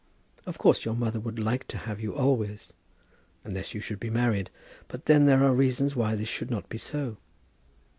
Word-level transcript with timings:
Of 0.47 0.57
course 0.57 0.83
your 0.83 0.95
mother 0.95 1.19
would 1.19 1.37
like 1.37 1.67
to 1.67 1.77
have 1.77 1.99
you 2.01 2.15
always; 2.15 2.73
unless 3.43 3.75
you 3.75 3.81
should 3.81 3.99
be 3.99 4.09
married, 4.09 4.49
but 4.87 5.05
then 5.05 5.27
there 5.27 5.43
are 5.43 5.53
reasons 5.53 5.95
why 5.95 6.15
this 6.15 6.27
should 6.27 6.49
not 6.49 6.67
be 6.69 6.79
so." 6.79 7.17